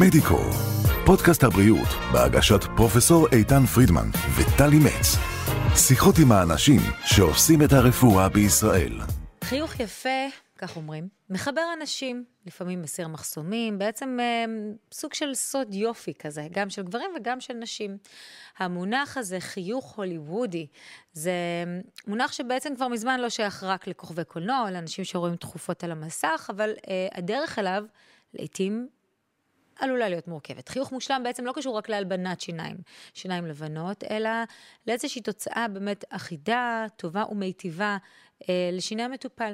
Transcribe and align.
מדיקו, 0.00 0.40
פודקאסט 1.06 1.44
הבריאות 1.44 1.88
בהגשת 2.12 2.60
פרופסור 2.76 3.28
איתן 3.32 3.66
פרידמן 3.66 4.08
וטלי 4.36 4.78
מצ. 4.78 5.16
שיחות 5.76 6.14
עם 6.22 6.32
האנשים 6.32 6.80
שעושים 7.04 7.62
את 7.62 7.72
הרפואה 7.72 8.28
בישראל. 8.28 8.92
חיוך 9.44 9.80
יפה, 9.80 10.28
כך 10.58 10.76
אומרים, 10.76 11.08
מחבר 11.30 11.62
אנשים, 11.80 12.24
לפעמים 12.46 12.82
מסיר 12.82 13.08
מחסומים, 13.08 13.78
בעצם 13.78 14.18
אה, 14.20 14.44
סוג 14.92 15.14
של 15.14 15.34
סוד 15.34 15.74
יופי 15.74 16.14
כזה, 16.14 16.46
גם 16.52 16.70
של 16.70 16.82
גברים 16.82 17.10
וגם 17.16 17.40
של 17.40 17.54
נשים. 17.54 17.96
המונח 18.58 19.16
הזה, 19.16 19.40
חיוך 19.40 19.96
הוליוודי, 19.96 20.66
זה 21.12 21.32
מונח 22.06 22.32
שבעצם 22.32 22.74
כבר 22.76 22.88
מזמן 22.88 23.20
לא 23.20 23.28
שייך 23.28 23.62
רק 23.62 23.86
לכוכבי 23.86 24.24
קולנוע, 24.24 24.70
לאנשים 24.70 25.04
שרואים 25.04 25.36
תכופות 25.36 25.84
על 25.84 25.92
המסך, 25.92 26.50
אבל 26.50 26.70
אה, 26.88 27.08
הדרך 27.12 27.58
אליו 27.58 27.84
לעתים 28.34 28.88
עלולה 29.76 30.08
להיות 30.08 30.28
מורכבת. 30.28 30.68
חיוך 30.68 30.92
מושלם 30.92 31.22
בעצם 31.24 31.44
לא 31.44 31.52
קשור 31.52 31.76
רק 31.76 31.88
להלבנת 31.88 32.40
שיניים, 32.40 32.76
שיניים 33.14 33.46
לבנות, 33.46 34.04
אלא 34.10 34.30
לאיזושהי 34.86 35.22
תוצאה 35.22 35.68
באמת 35.68 36.04
אחידה, 36.10 36.86
טובה 36.96 37.24
ומיטיבה 37.30 37.96
אה, 38.48 38.70
לשיני 38.72 39.02
המטופל. 39.02 39.52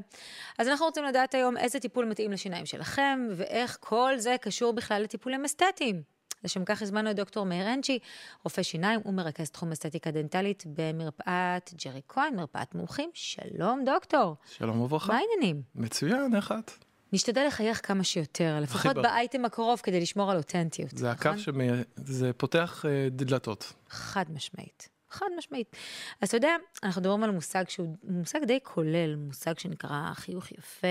אז 0.59 0.69
אנחנו 0.69 0.87
רוצים 0.87 1.05
לדעת 1.05 1.35
היום 1.35 1.57
איזה 1.57 1.81
טיפול 1.81 2.05
מתאים 2.05 2.33
לשיניים 2.33 2.67
שלכם, 2.67 3.29
ואיך 3.37 3.77
כל 3.81 4.13
זה 4.17 4.37
קשור 4.41 4.73
בכלל 4.73 5.03
לטיפולים 5.03 5.45
אסתטיים. 5.45 6.03
לשם 6.45 6.65
כך 6.65 6.83
הזמנו 6.83 7.11
את 7.11 7.17
דוקטור 7.17 7.47
מאיר 7.47 7.75
אנצ'י, 7.75 7.99
רופא 8.45 8.63
שיניים 8.63 9.01
ומרכז 9.05 9.51
תחום 9.51 9.73
אסתטיקה 9.73 10.11
דנטלית 10.11 10.65
במרפאת 10.67 11.75
ג'רי 11.85 12.01
כהן, 12.09 12.37
מרפאת 12.37 12.75
מומחים. 12.75 13.11
שלום 13.15 13.85
דוקטור. 13.85 14.37
שלום 14.47 14.81
וברכה. 14.81 15.13
מה 15.13 15.19
העניינים? 15.19 15.63
מצוין, 15.75 16.37
איך 16.37 16.53
את? 16.59 16.88
נשתדל 17.13 17.45
לחייך 17.47 17.87
כמה 17.87 18.05
שיותר, 18.05 18.59
לפחות 18.61 18.95
בר- 18.97 19.03
באייטם 19.03 19.45
הקרוב, 19.45 19.81
כדי 19.83 20.01
לשמור 20.01 20.31
על 20.31 20.37
אותנטיות. 20.37 20.99
זה 20.99 21.11
הקו 21.11 21.29
נכון? 21.29 21.39
שזה 22.07 22.33
פותח 22.33 22.85
אה, 22.89 23.09
דלתות. 23.11 23.73
חד 23.89 24.25
משמעית. 24.35 24.89
חד 25.11 25.27
משמעית. 25.39 25.77
אז 26.21 26.29
אתה 26.29 26.37
יודע, 26.37 26.57
אנחנו 26.83 27.01
מדברים 27.01 27.23
על 27.25 27.31
מושג 27.31 27.65
שהוא 27.69 27.97
מושג 28.05 28.45
די 28.47 28.59
כולל, 28.63 29.17
מושג 29.17 29.59
שנקרא 29.59 30.13
חיוך 30.15 30.53
יפה. 30.53 30.87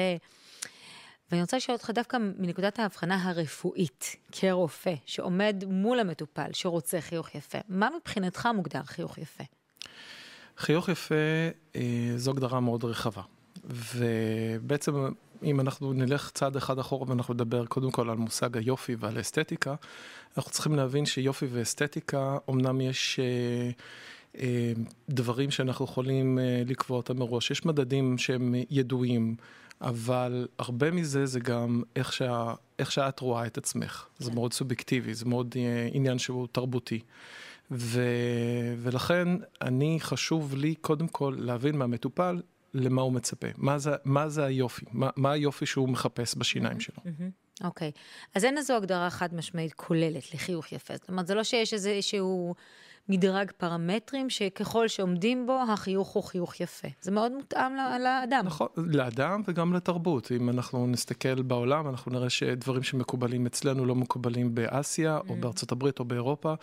ואני 1.32 1.42
רוצה 1.42 1.58
לשאול 1.58 1.76
אותך 1.76 1.90
דווקא 1.94 2.18
מנקודת 2.38 2.80
ההבחנה 2.80 3.24
הרפואית, 3.30 4.16
כרופא, 4.32 4.94
שעומד 5.06 5.64
מול 5.68 6.00
המטופל, 6.00 6.50
שרוצה 6.54 7.02
חיוך 7.02 7.36
יפה. 7.36 7.58
מה 7.70 7.90
מבחינתך 8.00 8.50
מוגדר 8.56 8.84
חיוך 8.84 9.18
יפה? 9.18 9.44
חיוך 10.58 10.90
יפה 10.90 11.16
אה, 11.76 11.82
זו 12.16 12.32
הגדרה 12.32 12.60
מאוד 12.60 12.84
רחבה. 12.84 13.22
ובעצם 13.64 14.94
אם 15.44 15.60
אנחנו 15.60 15.94
נלך 15.94 16.32
צעד 16.34 16.56
אחד 16.56 16.80
אחורה 16.80 17.10
ואנחנו 17.10 17.34
נדבר 17.34 17.66
קודם 17.66 17.92
כל 17.92 18.10
על 18.10 18.18
מושג 18.18 18.58
היופי 18.58 18.96
ועל 19.00 19.18
האסתטיקה, 19.18 19.76
אנחנו 20.38 20.52
צריכים 20.52 20.76
להבין 20.76 21.06
שיופי 21.06 21.46
ואסתטיקה, 21.52 22.38
אמנם 22.50 22.82
יש 22.82 23.20
אה, 23.20 23.70
אה, 24.42 24.74
דברים 25.10 25.52
שאנחנו 25.52 25.86
יכולים 25.86 26.40
אה, 26.40 26.64
לקבוע 26.66 26.98
אותם 26.98 27.20
מראש, 27.20 27.52
יש 27.52 27.66
מדדים 27.66 28.18
שהם 28.18 28.56
ידועים, 28.70 29.36
אבל 29.82 30.48
הרבה 30.60 30.92
מזה 30.92 31.26
זה 31.26 31.40
גם 31.40 31.84
איך, 31.96 32.14
שה, 32.14 32.54
איך 32.80 32.92
שאת 32.92 33.20
רואה 33.20 33.46
את 33.46 33.58
עצמך. 33.58 34.06
זה 34.20 34.32
מאוד 34.32 34.54
סובייקטיבי, 34.54 35.14
זה 35.14 35.26
מאוד 35.26 35.56
עניין 35.94 36.20
שהוא 36.20 36.48
תרבותי. 36.52 37.00
ו... 37.72 38.02
ולכן 38.78 39.28
אני, 39.62 39.98
חשוב 40.02 40.56
לי 40.56 40.76
קודם 40.76 41.08
כל 41.08 41.36
להבין 41.40 41.78
מהמטופל 41.78 42.42
למה 42.80 43.02
הוא 43.02 43.14
מצפה. 43.14 43.48
מה 43.58 43.78
זה, 43.78 43.92
מה 44.06 44.30
זה 44.30 44.46
היופי? 44.46 44.86
מה, 44.92 45.10
מה 45.16 45.32
היופי 45.32 45.66
שהוא 45.66 45.90
מחפש 45.90 46.36
בשיניים 46.38 46.80
שלו? 46.80 47.04
אוקיי. 47.64 47.92
אז 48.36 48.46
אין 48.46 48.58
איזו 48.58 48.76
הגדרה 48.76 49.10
חד 49.10 49.34
משמעית 49.34 49.74
כוללת 49.74 50.34
לחיוך 50.34 50.72
יפה. 50.72 50.94
זאת 50.98 51.10
אומרת, 51.10 51.28
זה 51.28 51.36
לא 51.36 51.44
שיש 51.44 51.74
איזשהו 51.74 52.56
מדרג 53.10 53.52
פרמטרים 53.58 54.30
שככל 54.30 54.88
שעומדים 54.88 55.48
בו, 55.48 55.60
החיוך 55.70 56.08
הוא 56.08 56.24
חיוך 56.24 56.60
יפה. 56.60 56.88
זה 57.02 57.12
מאוד 57.12 57.32
מותאם 57.32 57.76
לאדם. 58.04 58.46
נכון, 58.46 58.68
לאדם 58.78 59.42
וגם 59.48 59.74
לתרבות. 59.74 60.32
אם 60.32 60.50
אנחנו 60.50 60.88
נסתכל 60.88 61.42
בעולם, 61.42 61.90
אנחנו 61.90 62.12
נראה 62.12 62.30
שדברים 62.30 62.84
שמקובלים 62.84 63.46
אצלנו 63.46 63.86
לא 63.86 63.96
מקובלים 63.96 64.56
באסיה, 64.56 65.20
או 65.30 65.36
בארצות 65.36 65.72
הברית, 65.72 66.00
או 66.00 66.06
באירופה. 66.06 66.54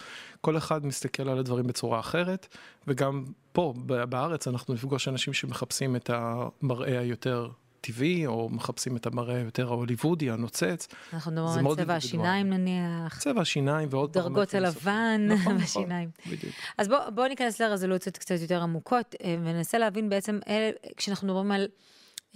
כל 0.41 0.57
אחד 0.57 0.87
מסתכל 0.87 1.29
על 1.29 1.39
הדברים 1.39 1.67
בצורה 1.67 2.01
אחרת, 2.01 2.57
וגם 2.87 3.25
פה, 3.53 3.75
בארץ, 3.87 4.49
אנחנו 4.49 4.75
נפגוש 4.75 5.09
אנשים 5.09 5.33
שמחפשים 5.33 5.97
את 5.97 6.11
המראה 6.13 6.99
היותר 6.99 7.49
טבעי, 7.87 8.27
או 8.27 8.49
מחפשים 8.53 8.97
את 8.97 9.07
המראה 9.07 9.37
היותר 9.37 9.69
ההוליוודי, 9.69 10.31
הנוצץ. 10.31 10.89
אנחנו 11.13 11.31
מדברים 11.31 11.67
על 11.67 11.75
צבע. 11.77 11.95
השיניים 11.95 12.53
נניח, 12.53 13.19
צבע 13.19 13.41
השיניים 13.41 13.89
ועוד 13.91 14.13
דרגות 14.13 14.51
פרמטרים 14.51 14.63
נוספים. 14.63 14.93
הלבן 14.93 15.27
נכון, 15.35 15.53
נכון, 15.53 15.59
בשיניים. 15.59 16.09
בדיוק. 16.27 16.55
אז 16.79 16.89
בואו 16.89 17.01
בוא 17.15 17.27
ניכנס 17.27 17.61
לרזולוציות 17.61 18.19
קצת 18.19 18.35
יותר 18.41 18.63
עמוקות, 18.63 19.15
אה, 19.25 19.37
וננסה 19.45 19.79
להבין 19.79 20.09
בעצם, 20.09 20.39
אלה, 20.49 20.71
כשאנחנו 20.97 21.27
מדברים 21.27 21.53
על 21.53 21.69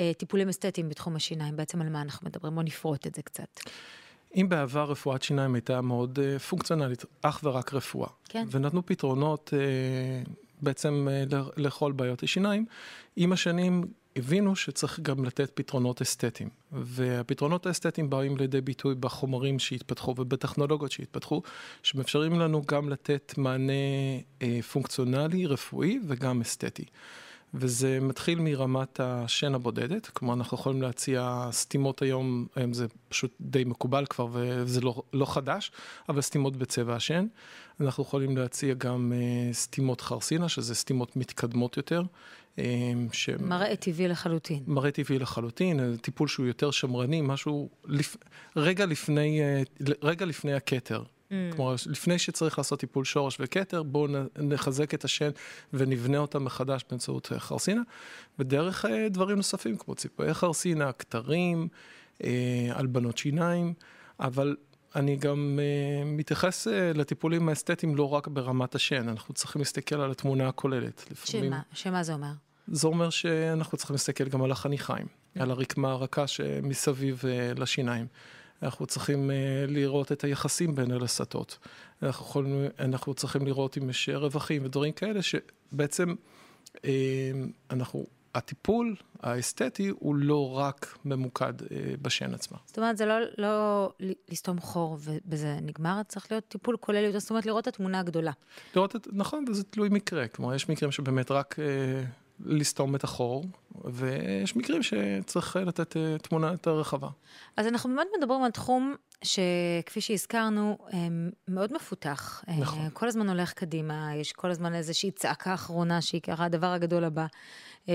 אה, 0.00 0.12
טיפולים 0.19 0.48
אסתטיים 0.48 0.88
בתחום 0.88 1.16
השיניים, 1.16 1.56
בעצם 1.56 1.80
על 1.80 1.88
מה 1.88 2.03
אנחנו 2.03 2.28
מדברים? 2.28 2.54
בואו 2.54 2.65
נפרוט 2.65 3.06
את 3.06 3.15
זה 3.15 3.22
קצת. 3.22 3.60
אם 4.36 4.47
בעבר 4.48 4.84
רפואת 4.84 5.22
שיניים 5.22 5.54
הייתה 5.54 5.80
מאוד 5.80 6.19
uh, 6.19 6.38
פונקציונלית, 6.38 7.04
אך 7.22 7.41
ורק 7.44 7.75
רפואה, 7.75 8.09
כן. 8.28 8.47
ונתנו 8.50 8.86
פתרונות 8.86 9.53
uh, 9.54 10.30
בעצם 10.62 11.09
uh, 11.30 11.34
לכל 11.56 11.92
בעיות 11.92 12.22
השיניים, 12.22 12.66
עם 13.16 13.32
השנים 13.32 13.84
הבינו 14.16 14.56
שצריך 14.56 15.00
גם 15.00 15.24
לתת 15.24 15.50
פתרונות 15.54 16.02
אסתטיים. 16.02 16.48
והפתרונות 16.72 17.66
האסתטיים 17.66 18.10
באים 18.10 18.36
לידי 18.36 18.60
ביטוי 18.60 18.94
בחומרים 18.94 19.58
שהתפתחו 19.58 20.14
ובטכנולוגיות 20.19 20.92
שהתפתחו, 20.92 21.42
שמאפשרים 21.82 22.41
לנו 22.41 22.62
גם 22.66 22.88
לתת 22.88 23.34
מענה 23.36 23.72
uh, 24.41 24.44
פונקציונלי, 24.72 25.47
רפואי 25.47 25.98
וגם 26.06 26.41
אסתטי. 26.41 26.84
וזה 27.54 27.98
מתחיל 28.00 28.41
מרמת 28.41 29.00
השן 29.00 29.54
הבודדת, 29.54 30.06
כלומר 30.06 30.34
אנחנו 30.34 30.56
יכולים 30.56 30.82
להציע 30.82 31.48
סתימות 31.52 32.02
היום, 32.02 32.47
היום 32.56 32.72
זה 32.72 32.86
פשוט 33.08 33.32
די 33.41 33.64
מקובל 33.64 34.06
כבר 34.06 34.28
וזה 34.32 34.80
לא, 34.80 35.02
לא 35.12 35.26
חדש, 35.34 35.72
אבל 36.08 36.20
סתימות 36.20 36.56
בצבע 36.56 36.94
השן. 36.94 37.26
אנחנו 37.80 38.02
יכולים 38.02 38.36
להציע 38.36 38.74
גם 38.74 39.12
uh, 39.12 39.54
סתימות 39.54 40.00
חרסינה, 40.00 40.48
שזה 40.48 40.74
סתימות 40.74 41.16
מתקדמות 41.16 41.76
יותר. 41.76 42.02
Um, 42.58 42.60
ש... 43.12 43.28
מראה 43.41 43.76
טבעי 43.76 44.08
לחלוטין. 44.08 44.62
מראה 44.66 44.91
טבעי 44.91 45.19
לחלוטין, 45.19 45.80
אה, 45.80 45.96
טיפול 46.00 46.28
שהוא 46.28 46.46
יותר 46.46 46.70
שמרני, 46.70 47.20
משהו 47.20 47.69
לפ... 47.84 48.16
רגע, 48.56 48.86
לפני, 48.86 49.42
אה, 49.42 49.62
רגע 50.02 50.26
לפני 50.26 50.54
הכתר. 50.54 51.02
Mm. 51.02 51.32
כלומר, 51.56 51.74
לפני 51.86 52.18
שצריך 52.18 52.58
לעשות 52.58 52.80
טיפול 52.80 53.04
שורש 53.04 53.36
וכתר, 53.41 53.82
בואו 53.82 54.06
נחזק 54.38 54.94
את 54.94 55.04
השן 55.04 55.30
ונבנה 55.72 56.18
אותה 56.18 56.38
מחדש 56.38 56.84
באמצעות 56.91 57.32
חרסינה, 57.38 57.82
ודרך 58.38 58.84
אה, 58.84 59.08
דברים 59.08 59.36
נוספים 59.36 59.76
כמו 59.76 59.94
ציפויי 59.94 60.34
חרסינה, 60.34 60.92
כתרים, 60.92 61.68
הלבנות 62.74 63.18
שיניים, 63.18 63.74
אבל 64.20 64.56
אני 64.97 65.16
גם 65.16 65.58
אה, 65.62 66.04
מתייחס 66.04 66.68
אה, 66.68 66.92
לטיפולים 66.94 67.48
האסתטיים 67.48 67.97
לא 67.97 68.14
רק 68.14 68.28
ברמת 68.28 68.74
השן, 68.74 69.08
אנחנו 69.08 69.34
צריכים 69.34 69.60
להסתכל 69.60 70.00
על 70.00 70.10
התמונה 70.10 70.48
הכוללת. 70.48 71.04
לפעמים- 71.10 71.44
שמה? 71.44 71.60
שמה 71.72 72.02
זה 72.02 72.12
אומר? 72.12 72.32
זה 72.72 72.86
אומר 72.86 73.10
שאנחנו 73.10 73.78
צריכים 73.78 73.94
להסתכל 73.94 74.28
גם 74.28 74.42
על 74.42 74.52
החניכיים, 74.52 75.06
על 75.38 75.50
הרקמה 75.50 75.92
הרכה 75.92 76.26
שמסביב 76.26 77.22
אה, 77.28 77.52
לשיניים. 77.56 78.06
אנחנו 78.62 78.86
צריכים 78.86 79.30
אה, 79.30 79.36
לראות 79.68 80.12
את 80.12 80.24
היחסים 80.24 80.74
בין 80.74 80.90
הלסתות. 80.90 81.58
אנחנו, 82.02 82.26
יכולים, 82.26 82.64
אנחנו 82.78 83.14
צריכים 83.14 83.46
לראות 83.46 83.78
אם 83.78 83.90
יש 83.90 84.08
רווחים 84.08 84.64
ודברים 84.64 84.92
כאלה 84.92 85.20
שבעצם 85.22 86.14
אה, 86.84 86.90
אנחנו, 87.70 88.06
הטיפול 88.34 88.96
האסתטי 89.20 89.92
הוא 89.98 90.14
לא 90.16 90.58
רק 90.58 90.98
ממוקד 91.04 91.52
אה, 91.62 91.94
בשן 92.03 92.34
עצמה. 92.34 92.59
זאת 92.66 92.78
אומרת, 92.78 92.97
זה 92.97 93.06
לא, 93.06 93.14
לא 93.38 93.92
לסתום 94.28 94.60
חור 94.60 94.98
ובזה 95.00 95.59
נגמר, 95.62 96.00
צריך 96.09 96.32
להיות 96.32 96.44
טיפול 96.48 96.76
כולל 96.80 97.04
יותר, 97.04 97.18
זאת 97.18 97.30
אומרת, 97.30 97.47
לראות 97.47 97.68
את 97.68 97.74
התמונה 97.74 98.00
הגדולה. 98.00 98.32
לראות 98.76 98.97
את, 98.97 99.09
נכון, 99.12 99.44
וזה 99.48 99.64
תלוי 99.64 99.88
מקרה, 99.88 100.28
כלומר 100.28 100.54
יש 100.54 100.68
מקרים 100.68 100.92
שבאמת 100.92 101.30
רק 101.30 101.56
אה, 101.59 101.64
לסתום 102.40 102.94
את 102.94 103.04
החור, 103.04 103.44
ויש 103.84 104.56
מקרים 104.56 104.82
שצריך 104.82 105.56
אה, 105.56 105.64
לתת 105.64 105.96
אה, 105.96 106.18
תמונה 106.18 106.52
יותר 106.52 106.78
רחבה. 106.78 107.08
אז 107.56 107.66
אנחנו 107.66 107.90
באמת 107.90 108.06
מדברים 108.18 108.42
על 108.42 108.50
תחום 108.50 108.94
שכפי 109.22 110.00
שהזכרנו, 110.00 110.78
אה, 110.92 110.98
מאוד 111.48 111.72
מפותח. 111.72 112.44
נכון. 112.58 112.88
כל 112.92 113.08
הזמן 113.08 113.28
הולך 113.28 113.52
קדימה, 113.52 114.14
יש 114.14 114.32
כל 114.32 114.50
הזמן 114.50 114.74
איזושהי 114.74 115.10
צעקה 115.10 115.54
אחרונה 115.54 116.02
שהיא 116.02 116.20
ככה 116.20 116.44
הדבר 116.44 116.66
הגדול 116.66 117.04
הבא, 117.04 117.26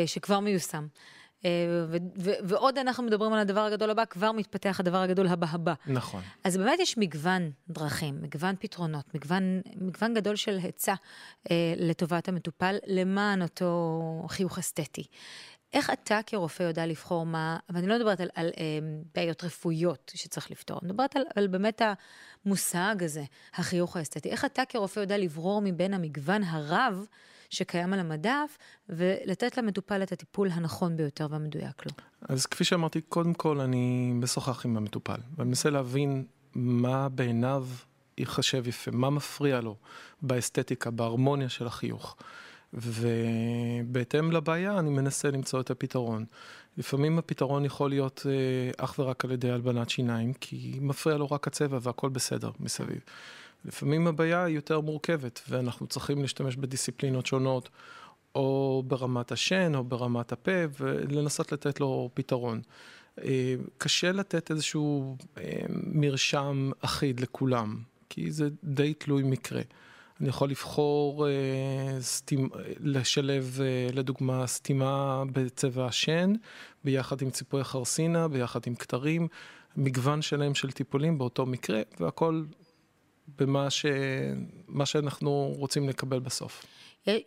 שכבר 0.05 0.39
מיושם. 0.39 0.87
אה, 1.45 1.49
ועוד 2.43 2.77
אנחנו 2.77 3.03
מדברים 3.03 3.33
על 3.33 3.39
הדבר 3.39 3.59
הגדול 3.59 3.89
הבא, 3.89 4.05
כבר 4.05 4.31
מתפתח 4.31 4.79
הדבר 4.79 4.97
הגדול 4.97 5.27
הבא 5.27 5.47
הבא. 5.49 5.73
נכון. 5.87 6.21
אז 6.43 6.57
באמת 6.57 6.79
יש 6.79 6.97
מגוון 6.97 7.51
דרכים, 7.69 8.21
מגוון 8.21 8.55
פתרונות, 8.59 9.15
מגוון, 9.15 9.61
מגוון 9.75 10.13
גדול 10.13 10.35
של 10.35 10.57
היצע 10.63 10.93
אה, 11.51 11.73
לטובת 11.77 12.27
המטופל 12.27 12.75
למען 12.87 13.41
אותו 13.41 14.25
חיוך 14.27 14.57
אסתטי. 14.59 15.03
איך 15.73 15.89
אתה 15.89 16.19
כרופא 16.25 16.63
יודע 16.63 16.85
לבחור 16.85 17.25
מה, 17.25 17.57
ואני 17.69 17.87
לא 17.87 17.95
מדברת 17.95 18.21
על, 18.21 18.29
על 18.35 18.51
אה, 18.57 18.63
בעיות 19.15 19.43
רפואיות 19.43 20.11
שצריך 20.15 20.51
לפתור, 20.51 20.79
אני 20.83 20.91
מדברת 20.91 21.15
על, 21.15 21.23
על 21.35 21.47
באמת 21.47 21.81
המושג 22.45 22.95
הזה, 23.03 23.23
החיוך 23.53 23.97
האסתטי. 23.97 24.29
איך 24.29 24.45
אתה 24.45 24.65
כרופא 24.69 24.99
יודע 24.99 25.17
לברור 25.17 25.61
מבין 25.63 25.93
המגוון 25.93 26.43
הרב 26.43 27.05
שקיים 27.53 27.93
על 27.93 27.99
המדף, 27.99 28.57
ולתת 28.89 29.57
למטופל 29.57 30.03
את 30.03 30.11
הטיפול 30.11 30.49
הנכון 30.51 30.97
ביותר 30.97 31.27
והמדויק 31.29 31.85
לו? 31.85 31.91
אז 32.29 32.45
כפי 32.45 32.63
שאמרתי, 32.63 33.01
קודם 33.01 33.33
כל 33.33 33.59
אני 33.59 34.11
משוחח 34.13 34.65
עם 34.65 34.77
המטופל, 34.77 35.17
ואני 35.37 35.49
מנסה 35.49 35.69
להבין 35.69 36.25
מה 36.55 37.09
בעיניו 37.09 37.67
ייחשב 38.17 38.67
יפה, 38.67 38.91
מה 38.91 39.09
מפריע 39.09 39.61
לו 39.61 39.75
באסתטיקה, 40.21 40.91
בהרמוניה 40.91 41.49
של 41.49 41.67
החיוך. 41.67 42.15
ובהתאם 42.73 44.31
לבעיה 44.31 44.79
אני 44.79 44.89
מנסה 44.89 45.31
למצוא 45.31 45.61
את 45.61 45.71
הפתרון. 45.71 46.25
לפעמים 46.77 47.19
הפתרון 47.19 47.65
יכול 47.65 47.89
להיות 47.89 48.25
אה, 48.25 48.85
אך 48.85 48.99
ורק 48.99 49.25
על 49.25 49.31
ידי 49.31 49.51
הלבנת 49.51 49.89
שיניים, 49.89 50.33
כי 50.33 50.77
מפריע 50.81 51.17
לו 51.17 51.31
רק 51.31 51.47
הצבע 51.47 51.79
והכל 51.81 52.09
בסדר 52.09 52.51
מסביב. 52.59 52.99
לפעמים 53.65 54.07
הבעיה 54.07 54.43
היא 54.43 54.55
יותר 54.55 54.79
מורכבת, 54.79 55.41
ואנחנו 55.49 55.87
צריכים 55.87 56.21
להשתמש 56.21 56.55
בדיסציפלינות 56.55 57.25
שונות, 57.25 57.69
או 58.35 58.83
ברמת 58.87 59.31
השן, 59.31 59.75
או 59.75 59.83
ברמת 59.83 60.31
הפה, 60.31 60.51
ולנסות 60.79 61.51
לתת 61.51 61.79
לו 61.79 62.09
פתרון. 62.13 62.61
אה, 63.23 63.55
קשה 63.77 64.11
לתת 64.11 64.51
איזשהו 64.51 65.17
אה, 65.37 65.61
מרשם 65.69 66.71
אחיד 66.81 67.19
לכולם, 67.19 67.79
כי 68.09 68.31
זה 68.31 68.49
די 68.63 68.93
תלוי 68.93 69.23
מקרה. 69.23 69.61
אני 70.21 70.29
יכול 70.29 70.49
לבחור 70.49 71.27
אה, 71.27 71.31
סתימ, 72.01 72.49
לשלב 72.79 73.59
אה, 73.61 73.87
לדוגמה 73.93 74.47
סתימה 74.47 75.23
בצבע 75.31 75.85
השן, 75.85 76.33
ביחד 76.83 77.21
עם 77.21 77.29
ציפוי 77.29 77.63
חרסינה, 77.63 78.27
ביחד 78.27 78.59
עם 78.67 78.75
כתרים, 78.75 79.27
מגוון 79.77 80.21
שלם 80.21 80.55
של 80.55 80.71
טיפולים 80.71 81.17
באותו 81.17 81.45
מקרה, 81.45 81.81
והכל 81.99 82.43
במה 83.27 83.69
ש... 83.69 83.85
שאנחנו 84.85 85.53
רוצים 85.57 85.89
לקבל 85.89 86.19
בסוף. 86.19 86.65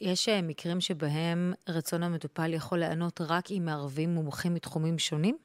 יש 0.01 0.29
אה, 0.29 0.43
מקרים 0.43 0.81
שבהם 0.81 1.53
רצון 1.69 2.03
המטופל 2.03 2.55
יכול 2.55 2.79
לענות 2.79 3.21
רק 3.21 3.51
אם 3.51 3.63
מערבים 3.65 4.15
מומחים 4.15 4.55
מתחומים 4.55 4.99
שונים? 4.99 5.37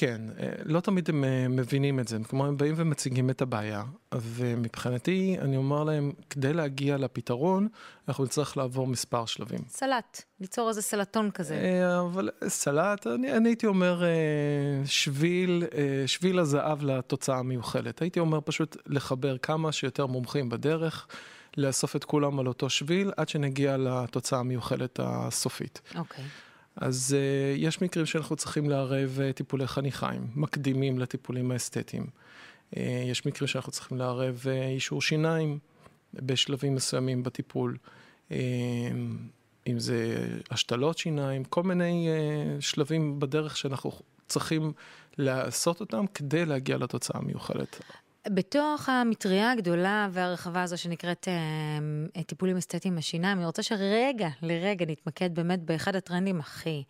כן, 0.00 0.20
אה, 0.38 0.48
לא 0.64 0.80
תמיד 0.80 1.08
הם 1.08 1.24
אה, 1.24 1.48
מבינים 1.48 2.00
את 2.00 2.08
זה, 2.08 2.18
כלומר 2.28 2.46
הם 2.46 2.56
באים 2.56 2.74
ומציגים 2.76 3.30
את 3.30 3.42
הבעיה, 3.42 3.82
ומבחינתי 4.14 5.36
אני 5.40 5.56
אומר 5.56 5.84
להם, 5.84 6.12
כדי 6.30 6.52
להגיע 6.52 6.96
לפתרון, 6.96 7.68
אנחנו 8.08 8.24
נצטרך 8.24 8.56
לעבור 8.56 8.86
מספר 8.86 9.26
שלבים. 9.26 9.58
סלט, 9.68 10.22
ליצור 10.40 10.68
איזה 10.68 10.82
סלטון 10.82 11.30
כזה. 11.30 11.54
אה, 11.54 12.00
אבל 12.00 12.30
סלט, 12.48 13.06
אני, 13.06 13.32
אני 13.32 13.48
הייתי 13.48 13.66
אומר 13.66 14.02
שביל, 14.84 15.64
שביל 16.06 16.38
הזהב 16.38 16.82
לתוצאה 16.82 17.38
המיוחלת. 17.38 18.02
הייתי 18.02 18.20
אומר 18.20 18.38
פשוט 18.44 18.76
לחבר 18.86 19.38
כמה 19.38 19.72
שיותר 19.72 20.06
מומחים 20.06 20.48
בדרך. 20.48 21.06
לאסוף 21.56 21.96
את 21.96 22.04
כולם 22.04 22.40
על 22.40 22.46
אותו 22.46 22.70
שביל 22.70 23.12
עד 23.16 23.28
שנגיע 23.28 23.76
לתוצאה 23.76 24.38
המיוחלת 24.38 25.00
הסופית. 25.02 25.80
אוקיי. 25.96 26.24
Okay. 26.24 26.49
אז 26.76 27.16
uh, 27.16 27.58
יש 27.58 27.82
מקרים 27.82 28.06
שאנחנו 28.06 28.36
צריכים 28.36 28.70
לערב 28.70 29.18
uh, 29.18 29.32
טיפולי 29.32 29.66
חניכיים, 29.66 30.26
מקדימים 30.34 30.98
לטיפולים 30.98 31.50
האסתטיים. 31.50 32.06
Uh, 32.06 32.78
יש 33.06 33.26
מקרים 33.26 33.48
שאנחנו 33.48 33.72
צריכים 33.72 33.98
לערב 33.98 34.44
uh, 34.44 34.48
אישור 34.48 35.02
שיניים 35.02 35.58
בשלבים 36.14 36.74
מסוימים 36.74 37.22
בטיפול. 37.22 37.76
Uh, 38.28 38.32
אם 39.66 39.78
זה 39.78 40.28
השתלות 40.50 40.98
שיניים, 40.98 41.44
כל 41.44 41.62
מיני 41.62 42.08
uh, 42.08 42.60
שלבים 42.60 43.20
בדרך 43.20 43.56
שאנחנו 43.56 43.92
צריכים 44.28 44.72
לעשות 45.18 45.80
אותם 45.80 46.04
כדי 46.14 46.44
להגיע 46.44 46.76
לתוצאה 46.76 47.20
המיוחלת. 47.20 47.80
בתוך 48.28 48.88
המטריה 48.88 49.52
הגדולה 49.52 50.08
והרחבה 50.12 50.62
הזו 50.62 50.78
שנקראת 50.78 51.28
אה, 52.16 52.22
טיפולים 52.22 52.56
אסתטיים 52.56 52.96
בשיניים, 52.96 53.38
אני 53.38 53.46
רוצה 53.46 53.62
שרגע, 53.62 54.28
לרגע 54.42 54.86
נתמקד 54.88 55.34
באמת 55.34 55.62
באחד 55.62 55.96
הטרנדים 55.96 56.40
הכי, 56.40 56.84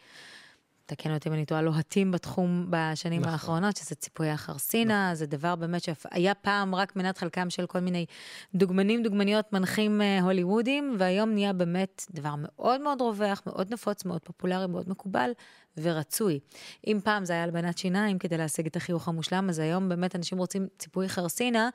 תקן 0.91 1.15
אותי 1.15 1.29
אם 1.29 1.35
אני 1.35 1.45
טועה, 1.45 1.63
לוהטים 1.63 2.11
בתחום 2.11 2.67
בשנים 2.71 3.21
נכון. 3.21 3.33
האחרונות, 3.33 3.77
שזה 3.77 3.95
ציפוי 3.95 4.29
החרסינה, 4.29 5.05
נכון. 5.05 5.15
זה 5.15 5.27
דבר 5.27 5.57
באמת 5.57 5.83
שהיה 5.83 6.35
פעם 6.35 6.75
רק 6.75 6.97
מנת 6.97 7.19
חלקם 7.19 7.51
של 7.51 7.67
כל 7.67 7.81
מיני 7.81 8.07
דוגמנים, 8.55 9.03
דוגמניות, 9.03 9.53
מנחים 9.53 10.03
אה, 10.03 10.21
הוליוודים, 10.21 10.97
והיום 10.99 11.31
נהיה 11.31 11.53
באמת 11.53 12.07
דבר 12.11 12.35
מאוד 12.39 12.81
מאוד 12.81 13.01
רווח, 13.01 13.43
מאוד 13.47 13.73
נפוץ, 13.73 14.05
מאוד 14.05 14.21
פופולרי, 14.21 14.67
מאוד 14.67 14.89
מקובל, 14.89 15.31
ורצוי. 15.77 16.41
אם 16.87 16.99
פעם 17.05 17.25
זה 17.25 17.33
היה 17.33 17.43
הלבנת 17.43 17.79
שיניים 17.79 18.19
כדי 18.19 18.37
להשיג 18.39 18.67
את 18.67 18.77
החיוך 18.77 19.09
המושלם, 19.09 19.49
אז 19.49 19.59
היום 19.59 19.89
באמת 19.89 20.17
אנשים 20.17 20.39
רוצים 20.39 20.67
ציפוי 20.79 21.09
חרסינה, 21.09 21.69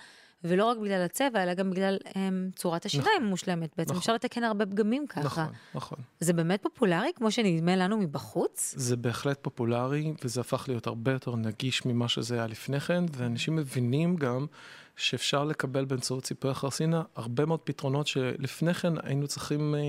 ולא 0.47 0.65
רק 0.65 0.77
בגלל 0.77 1.01
הצבע, 1.01 1.43
אלא 1.43 1.53
גם 1.53 1.69
בגלל 1.69 1.97
um, 2.03 2.13
צורת 2.55 2.85
השיניים 2.85 3.11
נכון, 3.11 3.25
המושלמת. 3.27 3.69
בעצם 3.77 3.89
נכון. 3.91 3.97
אפשר 3.99 4.13
לתקן 4.13 4.43
הרבה 4.43 4.65
פגמים 4.65 5.07
ככה. 5.07 5.21
נכון, 5.21 5.47
נכון. 5.75 5.97
זה 6.19 6.33
באמת 6.33 6.63
פופולרי, 6.63 7.11
כמו 7.15 7.31
שנדמה 7.31 7.75
לנו 7.75 7.97
מבחוץ? 7.97 8.73
זה 8.77 8.95
בהחלט 8.95 9.37
פופולרי, 9.41 10.13
וזה 10.23 10.41
הפך 10.41 10.65
להיות 10.67 10.87
הרבה 10.87 11.11
יותר 11.11 11.35
נגיש 11.35 11.85
ממה 11.85 12.07
שזה 12.07 12.35
היה 12.35 12.47
לפני 12.47 12.79
כן, 12.79 13.03
ואנשים 13.17 13.55
מבינים 13.55 14.15
גם 14.15 14.45
שאפשר 14.95 15.43
לקבל 15.43 15.85
באמצעות 15.85 16.23
ציפוי 16.23 16.51
החרסינה 16.51 17.03
הרבה 17.15 17.45
מאוד 17.45 17.59
פתרונות 17.59 18.07
שלפני 18.07 18.73
כן 18.73 18.93
היינו 19.03 19.27
צריכים 19.27 19.75
אה, 19.75 19.79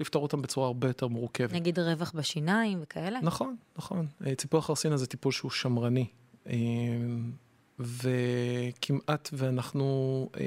לפתור 0.00 0.22
אותם 0.22 0.42
בצורה 0.42 0.66
הרבה 0.66 0.88
יותר 0.88 1.08
מורכבת. 1.08 1.52
נגיד 1.52 1.78
רווח 1.78 2.12
בשיניים 2.14 2.78
וכאלה? 2.82 3.20
נכון, 3.22 3.56
נכון. 3.76 4.06
אה, 4.26 4.34
ציפוי 4.34 4.58
החרסינה 4.58 4.96
זה 4.96 5.06
טיפול 5.06 5.32
שהוא 5.32 5.50
שמרני. 5.50 6.06
אה, 6.46 6.52
וכמעט 7.78 9.28
ואנחנו 9.32 10.28
אה, 10.40 10.44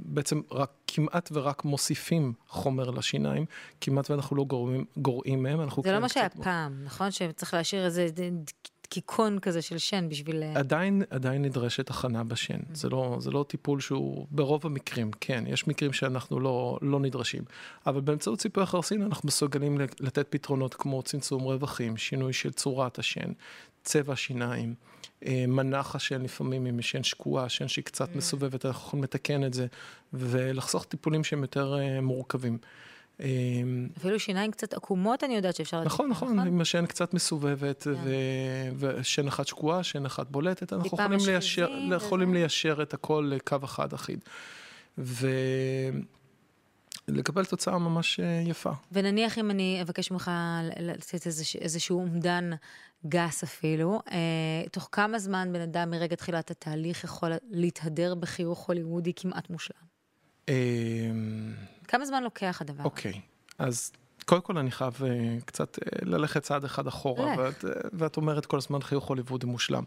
בעצם 0.00 0.40
רק, 0.50 0.70
כמעט 0.86 1.28
ורק 1.32 1.64
מוסיפים 1.64 2.32
חומר 2.48 2.90
לשיניים, 2.90 3.44
כמעט 3.80 4.10
ואנחנו 4.10 4.36
לא 4.36 4.44
גורעים, 4.44 4.84
גורעים 4.96 5.42
מהם. 5.42 5.60
זה 5.84 5.92
לא 5.92 5.98
מה 5.98 6.08
שהיה 6.08 6.28
פעם, 6.28 6.84
נכון? 6.84 7.10
שצריך 7.10 7.54
להשאיר 7.54 7.84
איזה 7.84 8.08
קיקון 8.92 9.38
כזה 9.38 9.62
של 9.62 9.78
שן 9.78 10.08
בשביל... 10.08 10.42
אה, 10.42 10.52
עדיין, 10.54 11.02
עדיין 11.10 11.42
נדרשת 11.42 11.90
הכנה 11.90 12.24
בשן. 12.24 12.54
Mm-hmm. 12.58 12.74
זה, 12.74 12.88
לא, 12.88 13.16
זה 13.20 13.30
לא 13.30 13.44
טיפול 13.48 13.80
שהוא, 13.80 14.26
ברוב 14.30 14.66
המקרים, 14.66 15.10
כן, 15.20 15.44
יש 15.46 15.68
מקרים 15.68 15.92
שאנחנו 15.92 16.40
לא, 16.40 16.78
לא 16.82 17.00
נדרשים. 17.00 17.42
אבל 17.86 18.00
באמצעות 18.00 18.38
ציפוי 18.38 18.62
החרסין 18.62 19.02
אנחנו 19.02 19.26
מסוגלים 19.26 19.78
לתת 20.00 20.26
פתרונות 20.30 20.74
כמו 20.74 21.02
צמצום 21.02 21.42
רווחים, 21.42 21.96
שינוי 21.96 22.32
של 22.32 22.52
צורת 22.52 22.98
השן, 22.98 23.32
צבע 23.84 24.16
שיניים, 24.16 24.74
אה, 25.26 25.44
מנח 25.48 25.94
השן 25.94 26.22
לפעמים, 26.22 26.78
יש 26.78 26.90
שן 26.90 27.02
שקועה, 27.02 27.48
שן 27.48 27.68
שהיא 27.68 27.84
קצת 27.84 28.08
mm-hmm. 28.08 28.16
מסובבת, 28.16 28.66
אנחנו 28.66 28.86
יכולים 28.86 29.04
לתקן 29.04 29.44
את 29.44 29.54
זה, 29.54 29.66
ולחסוך 30.12 30.84
טיפולים 30.84 31.24
שהם 31.24 31.42
יותר 31.42 31.74
uh, 31.74 32.00
מורכבים. 32.00 32.58
אמ, 33.20 33.88
אפילו 33.98 34.20
שיניים 34.20 34.50
קצת 34.50 34.74
עקומות, 34.74 35.24
אני 35.24 35.36
יודעת 35.36 35.56
שאפשר... 35.56 35.84
נכון, 35.84 36.10
נכון, 36.10 36.36
נכון, 36.36 36.46
עם 36.46 36.60
השן 36.60 36.86
קצת 36.86 37.14
מסובבת, 37.14 37.82
כן. 37.82 38.72
ושן 38.78 39.28
אחת 39.28 39.46
שקועה, 39.46 39.82
שן 39.82 40.06
אחת 40.06 40.26
בולטת, 40.30 40.72
אנחנו 40.72 40.86
יכולים 40.86 41.18
ליישר, 41.26 41.70
יכולים 41.96 42.34
ליישר 42.34 42.82
את 42.82 42.94
הכל 42.94 43.30
לקו 43.34 43.56
אחד 43.64 43.92
אחיד. 43.92 44.24
ולקבל 47.12 47.44
תוצאה 47.44 47.78
ממש 47.78 48.20
אה, 48.20 48.42
יפה. 48.46 48.70
ונניח 48.92 49.38
אם 49.38 49.50
אני 49.50 49.82
אבקש 49.82 50.10
ממך 50.10 50.30
לתת 50.80 51.26
איזשהו 51.60 51.98
אומדן 51.98 52.50
גס 53.06 53.42
אפילו, 53.42 54.00
אה, 54.10 54.18
תוך 54.70 54.88
כמה 54.92 55.18
זמן 55.18 55.48
בן 55.52 55.60
אדם 55.60 55.90
מרגע 55.90 56.16
תחילת 56.16 56.50
התהליך 56.50 57.04
יכול 57.04 57.32
להתהדר 57.50 58.14
בחיוך 58.14 58.68
הוליוודי 58.68 59.12
כמעט 59.14 59.50
מושלם? 59.50 59.82
אמ, 60.48 61.54
כמה 61.88 62.06
זמן 62.06 62.22
לוקח 62.22 62.58
הדבר? 62.60 62.84
אוקיי, 62.84 63.20
אז 63.58 63.92
קודם 64.22 64.40
כל 64.40 64.58
אני 64.58 64.70
חייב 64.70 64.94
uh, 65.00 65.44
קצת 65.44 65.78
uh, 65.78 65.82
ללכת 66.02 66.42
צעד 66.42 66.64
אחד 66.64 66.86
אחורה, 66.86 67.34
ואת, 67.38 67.64
uh, 67.64 67.68
ואת 67.92 68.16
אומרת 68.16 68.46
כל 68.46 68.56
הזמן 68.56 68.82
חיוך 68.82 69.08
הוליוודי 69.08 69.46
מושלם. 69.46 69.84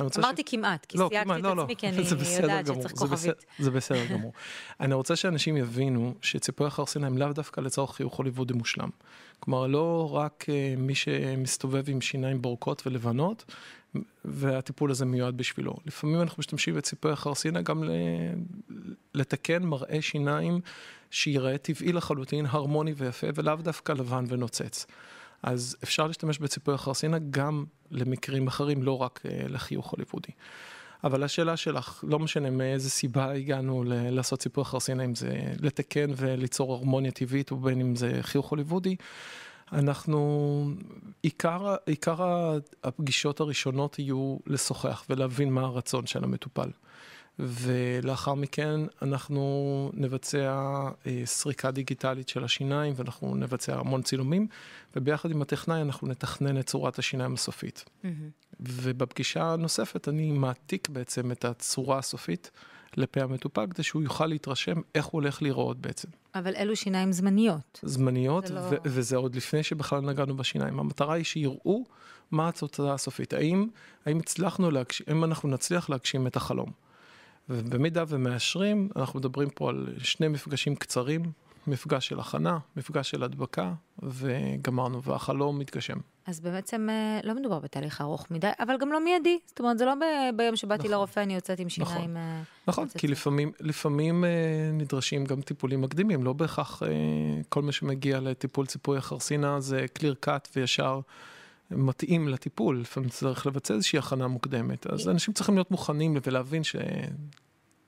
אמרתי 0.00 0.42
ש... 0.42 0.44
כמעט, 0.46 0.86
כי 0.86 0.98
לא, 0.98 1.08
סייגתי 1.08 1.24
כמעט, 1.24 1.38
את 1.38 1.44
לא, 1.44 1.50
עצמי, 1.50 1.74
לא. 1.74 1.74
כי 1.74 1.88
אני 1.88 1.96
יודעת 2.42 2.64
גמור, 2.64 2.80
שצריך 2.82 2.98
כוכבית. 2.98 3.44
זה 3.58 3.70
בסדר 3.70 4.06
גמור. 4.12 4.32
אני 4.80 4.94
רוצה 4.94 5.16
שאנשים 5.16 5.56
יבינו 5.56 6.14
שציפוי 6.22 6.66
החרסינה 6.66 7.06
הם 7.06 7.18
לאו 7.18 7.32
דווקא 7.32 7.60
לצורך 7.60 7.94
חיוך 7.96 8.14
הוליוודי 8.14 8.54
מושלם. 8.54 8.88
כלומר, 9.40 9.66
לא 9.66 10.14
רק 10.14 10.46
מי 10.76 10.94
שמסתובב 10.94 11.84
עם 11.88 12.00
שיניים 12.00 12.42
בורקות 12.42 12.86
ולבנות, 12.86 13.44
והטיפול 14.24 14.90
הזה 14.90 15.04
מיועד 15.04 15.36
בשבילו. 15.36 15.76
לפעמים 15.86 16.20
אנחנו 16.20 16.40
משתמשים 16.40 16.74
בציפוי 16.74 17.12
החרסינה 17.12 17.62
גם 17.62 17.84
לתקן 19.14 19.62
מראה 19.62 20.02
שיניים 20.02 20.60
שיראה 21.10 21.58
טבעי 21.58 21.92
לחלוטין, 21.92 22.46
הרמוני 22.48 22.92
ויפה, 22.96 23.26
ולאו 23.34 23.56
דווקא 23.56 23.92
לבן 23.92 24.24
ונוצץ. 24.28 24.86
אז 25.42 25.76
אפשר 25.84 26.06
להשתמש 26.06 26.38
בציפוי 26.38 26.74
החרסינה 26.74 27.18
גם 27.30 27.64
למקרים 27.90 28.46
אחרים, 28.46 28.82
לא 28.82 29.02
רק 29.02 29.20
uh, 29.22 29.48
לחיוך 29.48 29.90
הוליוודי. 29.90 30.32
אבל 31.04 31.22
השאלה 31.22 31.56
שלך, 31.56 32.04
לא 32.08 32.18
משנה 32.18 32.50
מאיזה 32.50 32.90
סיבה 32.90 33.32
הגענו 33.32 33.84
ל- 33.84 34.10
לעשות 34.10 34.38
ציפוי 34.38 34.64
חרסינה, 34.64 35.04
אם 35.04 35.14
זה 35.14 35.40
לתקן 35.60 36.10
וליצור 36.16 36.74
הרמוניה 36.74 37.10
טבעית, 37.10 37.52
ובין 37.52 37.80
אם 37.80 37.96
זה 37.96 38.18
חיוך 38.22 38.48
הוליוודי, 38.48 38.96
אנחנו, 39.72 40.70
עיקר, 41.22 41.74
עיקר 41.86 42.16
הפגישות 42.84 43.40
הראשונות 43.40 43.98
יהיו 43.98 44.36
לשוחח 44.46 45.04
ולהבין 45.10 45.52
מה 45.52 45.60
הרצון 45.60 46.06
של 46.06 46.24
המטופל. 46.24 46.70
ולאחר 47.38 48.34
מכן 48.34 48.80
אנחנו 49.02 49.90
נבצע 49.94 50.80
אה, 51.06 51.22
סריקה 51.24 51.70
דיגיטלית 51.70 52.28
של 52.28 52.44
השיניים 52.44 52.92
ואנחנו 52.96 53.34
נבצע 53.34 53.78
המון 53.78 54.02
צילומים, 54.02 54.46
וביחד 54.96 55.30
עם 55.30 55.42
הטכנאי 55.42 55.82
אנחנו 55.82 56.08
נתכנן 56.08 56.58
את 56.58 56.66
צורת 56.66 56.98
השיניים 56.98 57.34
הסופית. 57.34 57.84
Mm-hmm. 57.84 58.06
ובפגישה 58.60 59.52
הנוספת 59.52 60.08
אני 60.08 60.30
מעתיק 60.30 60.88
בעצם 60.88 61.32
את 61.32 61.44
הצורה 61.44 61.98
הסופית 61.98 62.50
לפה 62.96 63.20
המטופל, 63.20 63.66
כדי 63.70 63.82
שהוא 63.82 64.02
יוכל 64.02 64.26
להתרשם 64.26 64.80
איך 64.94 65.04
הוא 65.04 65.20
הולך 65.20 65.42
להיראות 65.42 65.80
בעצם. 65.80 66.08
אבל 66.34 66.56
אלו 66.56 66.76
שיניים 66.76 67.12
זמניות. 67.12 67.80
זמניות, 67.82 68.46
זה 68.46 68.54
לא... 68.54 68.60
ו- 68.60 68.76
וזה 68.84 69.16
עוד 69.16 69.34
לפני 69.34 69.62
שבכלל 69.62 70.00
נגענו 70.00 70.36
בשיניים. 70.36 70.80
המטרה 70.80 71.14
היא 71.14 71.24
שיראו 71.24 71.84
מה 72.30 72.48
התוצאה 72.48 72.94
הסופית. 72.94 73.32
האם, 73.32 73.68
האם 74.06 74.18
הצלחנו 74.18 74.70
להגשים, 74.70 75.06
האם 75.08 75.24
אנחנו 75.24 75.48
נצליח 75.48 75.90
להגשים 75.90 76.26
את 76.26 76.36
החלום. 76.36 76.70
ובמידה 77.50 78.04
ומאשרים, 78.08 78.88
אנחנו 78.96 79.18
מדברים 79.18 79.50
פה 79.50 79.68
על 79.68 79.88
שני 79.98 80.28
מפגשים 80.28 80.76
קצרים, 80.76 81.22
מפגש 81.66 82.08
של 82.08 82.20
הכנה, 82.20 82.58
מפגש 82.76 83.10
של 83.10 83.22
הדבקה, 83.22 83.72
וגמרנו, 84.02 85.02
והחלום 85.02 85.58
מתגשם. 85.58 85.98
אז 86.26 86.40
בעצם 86.40 86.88
אה, 86.90 87.20
לא 87.24 87.34
מדובר 87.34 87.58
בתהליך 87.58 88.00
ארוך 88.00 88.26
מדי, 88.30 88.50
אבל 88.60 88.76
גם 88.80 88.92
לא 88.92 89.04
מיידי. 89.04 89.38
זאת 89.46 89.58
אומרת, 89.58 89.78
זה 89.78 89.84
לא 89.84 89.94
ב- 89.94 90.36
ביום 90.36 90.56
שבאתי 90.56 90.80
נכון. 90.82 90.90
לרופא, 90.90 91.20
אני 91.20 91.34
יוצאת 91.34 91.60
עם 91.60 91.68
שיניים... 91.68 92.10
נכון, 92.10 92.16
אה, 92.16 92.42
נכון 92.66 92.88
כי 92.98 93.08
לפעמים, 93.08 93.52
לפעמים 93.60 94.24
אה, 94.24 94.30
נדרשים 94.72 95.24
גם 95.24 95.40
טיפולים 95.40 95.80
מקדימים, 95.80 96.24
לא 96.24 96.32
בהכרח 96.32 96.82
כל 97.48 97.62
מי 97.62 97.72
שמגיע 97.72 98.20
לטיפול 98.20 98.66
ציפוי 98.66 98.98
החרסינה 98.98 99.60
זה 99.60 99.86
קליר 99.92 100.14
קאט 100.20 100.48
וישר. 100.56 101.00
מתאים 101.70 102.28
לטיפול, 102.28 102.80
לפעמים 102.80 103.08
צריך 103.08 103.46
לבצע 103.46 103.74
איזושהי 103.74 103.98
הכנה 103.98 104.28
מוקדמת. 104.28 104.86
אז 104.86 105.08
אנשים 105.08 105.34
צריכים 105.34 105.54
להיות 105.54 105.70
מוכנים 105.70 106.16
ולהבין 106.26 106.64
ש... 106.64 106.76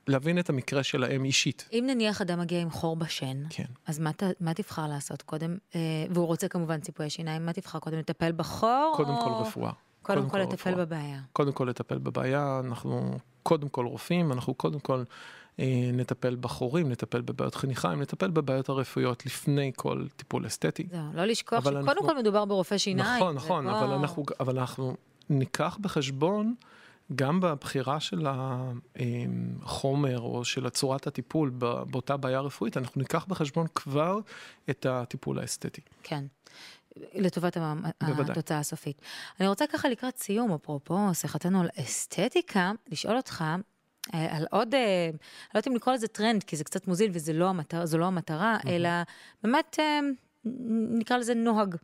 להבין 0.07 0.39
את 0.39 0.51
המקרה 0.51 0.83
שלהם 0.83 1.25
אישית. 1.25 1.69
אם 1.73 1.85
נניח 1.87 2.21
אדם 2.21 2.41
מגיע 2.41 2.61
עם 2.61 2.71
חור 2.71 2.97
בשן, 2.97 3.43
כן. 3.51 3.65
אז 3.87 3.99
מה, 3.99 4.11
מה 4.41 4.55
תבחר 4.55 4.87
לעשות 4.87 5.23
קודם? 5.23 5.57
אה, 5.75 5.81
והוא 6.11 6.27
רוצה 6.27 6.49
כמובן 6.49 6.81
ציפוי 6.81 7.11
שיניים, 7.11 7.47
מה 7.47 7.53
תבחר 7.53 7.79
קודם? 7.79 7.99
לטפל 7.99 8.33
בחור? 8.33 8.93
קודם 8.97 9.11
או... 9.11 9.25
כל 9.25 9.31
רפואה. 9.31 9.73
קודם, 10.03 10.19
קודם 10.19 10.31
כל 10.31 10.39
לטפל 10.39 10.71
רפואה. 10.71 10.85
בבעיה. 10.85 11.21
קודם 11.33 11.53
כל 11.53 11.65
לטפל 11.65 11.99
בבעיה, 11.99 12.61
אנחנו 12.65 13.19
קודם 13.43 13.69
כל 13.69 13.87
רופאים, 13.87 14.33
אנחנו 14.33 14.55
קודם 14.55 14.81
כל 14.81 15.03
אה, 15.61 15.91
נטפל 15.93 16.37
בחורים, 16.41 16.89
נטפל 16.89 17.21
בבעיות 17.21 17.55
חניכיים, 17.55 18.03
נטפל 18.03 18.31
בבעיות 18.31 18.69
הרפואיות 18.69 19.27
לפני 19.27 19.73
כל 19.77 20.07
טיפול 20.17 20.47
אסתטי. 20.47 20.87
זהו, 20.91 21.01
לא 21.15 21.25
לשכוח 21.25 21.61
שקודם 21.65 21.89
אנחנו... 21.89 22.09
כל 22.09 22.19
מדובר 22.19 22.45
ברופא 22.45 22.79
שיניים. 22.79 23.17
נכון, 23.17 23.35
נכון, 23.35 23.69
אבל. 23.69 23.93
אנחנו, 23.93 24.25
אבל 24.41 24.59
אנחנו 24.59 24.97
ניקח 25.31 25.79
בחשבון... 25.81 26.55
גם 27.15 27.41
בבחירה 27.41 28.01
של 28.01 28.27
החומר 28.27 30.21
או 30.21 30.45
של 30.45 30.69
צורת 30.69 31.07
הטיפול 31.07 31.51
באותה 31.91 32.17
בעיה 32.17 32.41
רפואית, 32.41 32.77
אנחנו 32.77 33.01
ניקח 33.01 33.25
בחשבון 33.29 33.67
כבר 33.75 34.19
את 34.71 34.87
הטיפול 34.87 35.39
האסתטי. 35.39 35.81
כן. 36.03 36.25
לטובת 37.15 37.57
התוצאה 38.31 38.59
הסופית. 38.59 39.03
אני 39.41 39.49
רוצה 39.49 39.67
ככה 39.67 39.89
לקראת 39.89 40.19
סיום, 40.19 40.53
אפרופו 40.53 41.15
שיחתנו 41.15 41.61
על 41.61 41.69
אסתטיקה, 41.81 42.73
לשאול 42.91 43.17
אותך 43.17 43.45
אה, 44.15 44.37
על 44.37 44.47
עוד, 44.51 44.75
אה, 44.75 45.11
לא 45.13 45.19
יודעת 45.59 45.69
אם 45.69 45.75
לקרוא 45.75 45.95
לזה 45.95 46.09
טרנד, 46.09 46.43
כי 46.43 46.57
זה 46.57 46.65
קצת 46.65 46.89
מוזיל 46.89 47.11
וזו 47.15 47.33
לא 47.33 47.49
המטרה, 47.49 47.85
לא 47.99 48.07
המטרה 48.07 48.57
mm-hmm. 48.57 48.69
אלא 48.69 48.89
באמת 49.43 49.77
אה, 49.81 50.01
נקרא 50.99 51.17
לזה 51.17 51.35
נוהג 51.35 51.77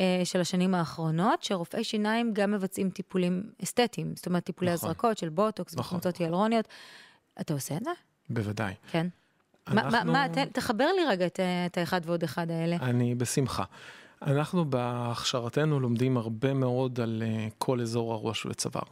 אה, 0.00 0.20
של 0.24 0.40
השנים 0.40 0.74
האחרונות, 0.74 1.42
שרופאי 1.42 1.84
שיניים 1.84 2.32
גם 2.32 2.50
מבצעים 2.50 2.90
טיפולים 2.90 3.42
אסתטיים, 3.62 4.12
זאת 4.16 4.26
אומרת 4.26 4.44
טיפולי 4.44 4.74
נכון. 4.74 4.88
הזרקות 4.88 5.18
של 5.18 5.28
בוטוקס 5.28 5.72
נכון, 5.72 5.80
וחומצות. 5.80 6.16
היאלרוניות. 6.16 6.68
אתה 7.40 7.54
עושה 7.54 7.76
את 7.76 7.84
זה? 7.84 7.90
בוודאי. 8.30 8.74
כן. 8.90 9.06
אנחנו... 9.68 9.90
מה, 9.90 10.04
מה, 10.04 10.28
ת, 10.28 10.38
תחבר 10.38 10.88
לי 10.96 11.04
רגע 11.08 11.26
את, 11.26 11.40
את 11.66 11.78
האחד 11.78 12.00
ועוד 12.04 12.22
אחד 12.22 12.50
האלה. 12.50 12.76
אני 12.76 13.14
בשמחה. 13.14 13.64
אנחנו 14.26 14.64
בהכשרתנו 14.70 15.80
לומדים 15.80 16.16
הרבה 16.16 16.54
מאוד 16.54 17.00
על 17.00 17.22
אה, 17.26 17.48
כל 17.58 17.80
אזור 17.80 18.14
הראש 18.14 18.46
וצוואר. 18.46 18.82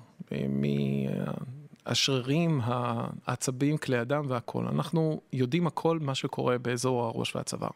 מהשרירים, 1.87 2.61
העצבים, 2.65 3.79
כלי 3.79 3.99
הדם 3.99 4.25
והכול. 4.29 4.67
אנחנו 4.69 5.21
יודעים 5.33 5.67
הכל 5.67 5.99
מה 6.01 6.15
שקורה 6.15 6.59
באזור 6.59 7.05
הראש 7.05 7.37
והצוואר. 7.37 7.71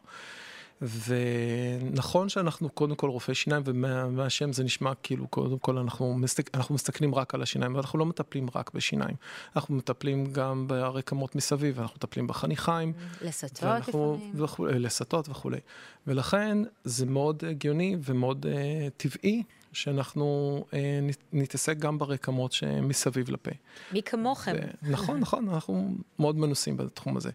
ונכון 0.83 2.29
שאנחנו 2.29 2.69
קודם 2.69 2.95
כל 2.95 3.11
רופאי 3.11 3.35
שיניים, 3.35 3.63
ומהשם 3.67 4.53
זה 4.53 4.65
נשמע 4.65 4.93
כאילו 5.03 5.29
קודם 5.29 5.59
כל 5.59 5.79
אנחנו, 5.79 6.15
מסתק, 6.15 6.51
אנחנו 6.55 6.75
מסתכלים 6.75 7.15
רק 7.15 7.35
על 7.35 7.43
השיניים, 7.43 7.73
אבל 7.73 7.81
אנחנו 7.81 7.99
לא 7.99 8.07
מטפלים 8.07 8.47
רק 8.55 8.71
בשיניים. 8.75 9.17
אנחנו 9.57 9.75
מטפלים 9.75 10.33
גם 10.33 10.69
ברקמות 10.69 11.37
מסביב, 11.37 11.81
אנחנו 11.81 11.95
מטפלים 11.97 12.27
בחניכיים. 12.27 12.93
לסטות 13.23 13.63
לפעמים. 13.63 14.33
וכו', 14.35 14.67
לסטות 14.67 15.29
וכולי. 15.29 15.59
ולכן 16.07 16.59
זה 16.85 17.07
מאוד 17.07 17.45
הגיוני 17.51 17.97
ומאוד 18.05 18.47
uh, 18.47 18.49
טבעי. 18.97 19.43
שאנחנו 19.75 20.65
אה, 20.73 21.01
נתעסק 21.33 21.79
גם 21.79 21.99
ברקמות 21.99 22.53
שמסביב 22.53 23.31
לפה. 23.31 23.51
מי 23.93 24.03
כמוכם. 24.03 24.53
ו- 24.83 24.91
נכון, 24.91 25.21
נכון, 25.21 25.49
אנחנו 25.49 25.95
מאוד 26.19 26.37
מנוסים 26.37 26.77
בתחום 26.77 27.17
הזה. 27.17 27.31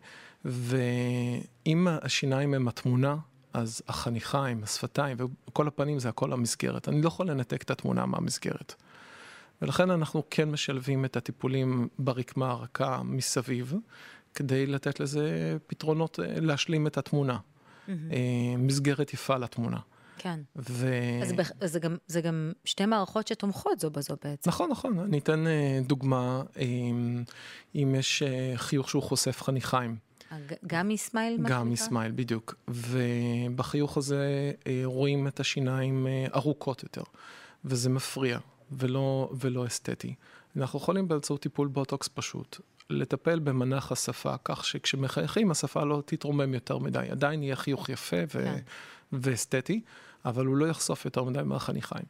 ואם 0.45 1.87
השיניים 2.01 2.53
הם 2.53 2.67
התמונה, 2.67 3.15
אז 3.53 3.81
החניכיים, 3.87 4.63
השפתיים 4.63 5.17
וכל 5.19 5.67
הפנים 5.67 5.99
זה 5.99 6.09
הכל 6.09 6.33
המסגרת. 6.33 6.89
אני 6.89 7.01
לא 7.01 7.07
יכול 7.07 7.29
לנתק 7.29 7.61
את 7.61 7.71
התמונה 7.71 8.05
מהמסגרת. 8.05 8.75
ולכן 9.61 9.89
אנחנו 9.89 10.23
כן 10.29 10.51
משלבים 10.51 11.05
את 11.05 11.17
הטיפולים 11.17 11.87
ברקמה 11.99 12.51
הרכה 12.51 13.01
מסביב, 13.03 13.73
כדי 14.35 14.65
לתת 14.65 14.99
לזה 14.99 15.57
פתרונות, 15.67 16.19
אה, 16.19 16.39
להשלים 16.39 16.87
את 16.87 16.97
התמונה. 16.97 17.37
Mm-hmm. 17.37 17.91
מסגרת 18.57 19.13
יפה 19.13 19.37
לתמונה. 19.37 19.79
כן. 20.19 20.39
ו... 20.55 20.89
אז 21.21 21.33
בח... 21.33 21.51
זה, 21.63 21.79
גם, 21.79 21.97
זה 22.07 22.21
גם 22.21 22.51
שתי 22.65 22.85
מערכות 22.85 23.27
שתומכות 23.27 23.79
זו 23.79 23.89
בזו 23.89 24.15
בעצם. 24.23 24.49
נכון, 24.49 24.69
נכון. 24.69 24.99
אני 24.99 25.17
אתן 25.17 25.47
אה, 25.47 25.79
דוגמה, 25.87 26.43
אם 27.75 27.95
יש 27.95 28.23
חיוך 28.55 28.89
שהוא 28.89 29.03
חושף 29.03 29.41
חניכיים. 29.41 30.09
גם 30.67 30.87
מסמייל? 30.87 31.37
גם 31.47 31.69
מסמייל, 31.69 32.11
בדיוק. 32.11 32.55
ובחיוך 32.67 33.97
הזה 33.97 34.51
אה, 34.67 34.81
רואים 34.83 35.27
את 35.27 35.39
השיניים 35.39 36.07
אה, 36.07 36.25
ארוכות 36.35 36.83
יותר, 36.83 37.03
וזה 37.65 37.89
מפריע 37.89 38.39
ולא, 38.71 39.29
ולא 39.39 39.67
אסתטי. 39.67 40.15
אנחנו 40.57 40.79
יכולים 40.79 41.07
באמצעות 41.07 41.41
טיפול 41.41 41.67
בוטוקס 41.67 42.09
פשוט 42.13 42.59
לטפל 42.89 43.39
במנח 43.39 43.91
השפה, 43.91 44.35
כך 44.43 44.65
שכשמחייכים 44.65 45.51
השפה 45.51 45.83
לא 45.83 46.03
תתרומם 46.05 46.53
יותר 46.53 46.77
מדי. 46.77 47.07
עדיין 47.11 47.43
יהיה 47.43 47.55
חיוך 47.55 47.89
יפה 47.89 48.17
ו- 48.27 48.43
כן. 48.43 48.59
ואסתטי, 49.11 49.81
אבל 50.25 50.45
הוא 50.45 50.57
לא 50.57 50.65
יחשוף 50.65 51.05
יותר 51.05 51.23
מדי 51.23 51.39
מהחניכיים. 51.45 52.05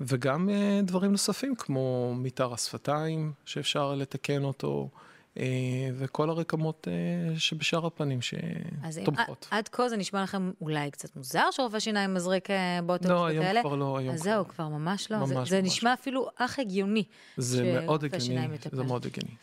וגם 0.00 0.48
uh, 0.48 0.86
דברים 0.86 1.12
נוספים, 1.12 1.54
כמו 1.54 2.14
מיתר 2.16 2.52
השפתיים, 2.54 3.32
שאפשר 3.44 3.94
לתקן 3.94 4.44
אותו. 4.44 4.88
אה, 5.36 5.44
וכל 5.94 6.30
הרקמות 6.30 6.88
אה, 6.90 7.38
שבשאר 7.38 7.86
הפנים 7.86 8.22
שתומכות. 8.22 9.48
אז 9.50 9.58
עד 9.58 9.68
כה 9.68 9.88
זה 9.88 9.96
נשמע 9.96 10.22
לכם 10.22 10.50
אולי 10.60 10.90
קצת 10.90 11.16
מוזר 11.16 11.44
שרופא 11.50 11.80
שיניים 11.80 12.14
מזריק 12.14 12.50
אה, 12.50 12.78
בוטוקס 12.86 13.06
וכאלה? 13.06 13.20
לא, 13.20 13.26
היום 13.26 13.62
כבר 13.62 13.74
לא, 13.76 13.98
היום 13.98 14.14
אז 14.14 14.20
זהו, 14.20 14.48
כבר 14.48 14.68
ממש 14.68 15.10
לא. 15.10 15.18
ממש, 15.18 15.28
זה, 15.28 15.34
ממש. 15.34 15.48
זה 15.50 15.62
נשמע 15.62 15.92
אפילו 15.92 16.28
אך 16.36 16.58
הגיוני. 16.58 17.04
זה 17.36 17.80
מאוד 17.84 18.04
הגיוני, 18.04 18.48
זה 18.72 18.82
מאוד 18.82 19.06
הגיוני. 19.06 19.34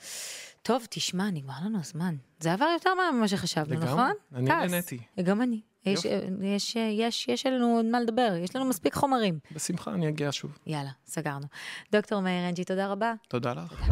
טוב, 0.67 0.87
תשמע, 0.89 1.31
נגמר 1.31 1.53
לנו 1.65 1.79
הזמן. 1.79 2.15
זה 2.39 2.53
עבר 2.53 2.65
יותר 2.73 2.89
ממה 3.13 3.27
שחשבנו, 3.27 3.75
לגמרי, 3.75 3.89
נכון? 3.89 4.11
אני 4.35 4.45
נהניתי. 4.45 4.99
גם 5.23 5.41
אני. 5.41 5.61
יש, 5.85 6.05
יש, 6.41 6.75
יש, 6.75 7.27
יש 7.27 7.45
לנו 7.45 7.75
עוד 7.75 7.85
מה 7.85 7.99
לדבר, 7.99 8.33
יש 8.43 8.55
לנו 8.55 8.65
מספיק 8.65 8.93
חומרים. 8.93 9.39
בשמחה, 9.51 9.93
אני 9.93 10.09
אגיע 10.09 10.29
שוב. 10.31 10.57
יאללה, 10.65 10.89
סגרנו. 11.05 11.45
דוקטור 11.91 12.19
מאיר 12.19 12.49
אנג'י, 12.49 12.63
תודה 12.63 12.87
רבה. 12.87 13.13
תודה 13.27 13.53
לך. 13.53 13.89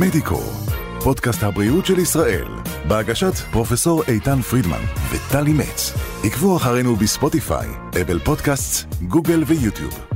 מדיקו, 0.00 0.40
פודקאסט 1.04 1.42
הבריאות 1.42 1.86
של 1.86 1.98
ישראל, 1.98 2.48
בהגשת 2.88 3.34
פרופסור 3.52 4.02
איתן 4.08 4.42
פרידמן 4.42 4.82
וטלי 5.10 5.52
מצ. 5.52 5.92
עקבו 6.24 6.56
אחרינו 6.56 6.96
בספוטיפיי, 6.96 7.68
אפל 8.02 8.18
פודקאסט, 8.18 8.86
גוגל 9.08 9.42
ויוטיוב. 9.46 10.15